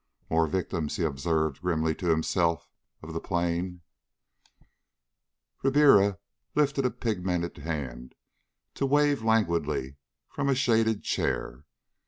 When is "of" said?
3.03-3.13